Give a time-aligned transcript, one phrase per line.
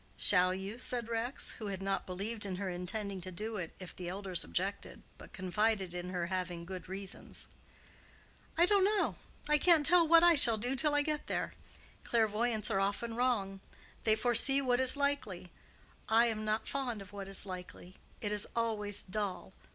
[0.17, 3.95] "Shall you?" said Rex, who had not believed in her intending to do it if
[3.95, 7.47] the elders objected, but confided in her having good reasons.
[8.57, 9.17] "I don't know.
[9.47, 11.53] I can't tell what I shall do till I get there.
[12.03, 13.59] Clairvoyants are often wrong:
[14.03, 15.51] they foresee what is likely.
[16.09, 19.53] I am not fond of what is likely: it is always dull.